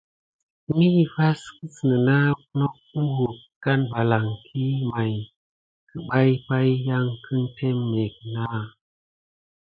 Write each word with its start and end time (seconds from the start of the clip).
Midi 0.77 1.03
vas 1.13 1.41
kis 1.55 1.77
nina 1.89 2.15
nokt 2.59 2.81
miwuk 3.03 3.63
a 3.71 3.73
valankila 3.89 4.87
may 4.89 5.13
kiban 5.89 6.29
pay 6.47 6.69
yanki 6.87 7.35
temé 7.55 8.03
kina 8.15 8.43
sisayan. 8.61 8.67